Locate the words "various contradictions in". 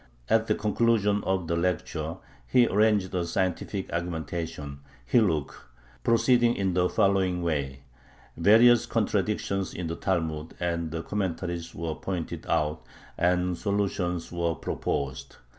8.35-9.85